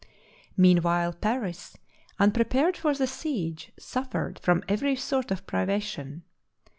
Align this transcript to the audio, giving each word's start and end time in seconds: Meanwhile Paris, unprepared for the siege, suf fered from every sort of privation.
Meanwhile 0.57 1.13
Paris, 1.13 1.77
unprepared 2.17 2.75
for 2.75 2.95
the 2.95 3.05
siege, 3.05 3.71
suf 3.77 4.09
fered 4.09 4.39
from 4.39 4.63
every 4.67 4.95
sort 4.95 5.29
of 5.29 5.45
privation. 5.45 6.23